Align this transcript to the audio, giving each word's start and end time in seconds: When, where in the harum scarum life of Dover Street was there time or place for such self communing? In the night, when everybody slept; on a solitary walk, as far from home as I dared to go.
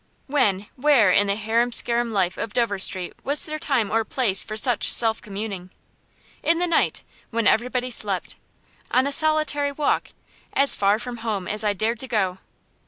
When, 0.25 0.65
where 0.75 1.11
in 1.11 1.27
the 1.27 1.35
harum 1.35 1.71
scarum 1.71 2.11
life 2.11 2.35
of 2.35 2.53
Dover 2.53 2.79
Street 2.79 3.13
was 3.23 3.45
there 3.45 3.59
time 3.59 3.91
or 3.91 4.03
place 4.03 4.43
for 4.43 4.57
such 4.57 4.91
self 4.91 5.21
communing? 5.21 5.69
In 6.41 6.57
the 6.57 6.65
night, 6.65 7.03
when 7.29 7.45
everybody 7.45 7.91
slept; 7.91 8.37
on 8.89 9.05
a 9.05 9.11
solitary 9.11 9.71
walk, 9.71 10.07
as 10.53 10.73
far 10.73 10.97
from 10.97 11.17
home 11.17 11.47
as 11.47 11.63
I 11.63 11.73
dared 11.73 11.99
to 11.99 12.07
go. 12.07 12.39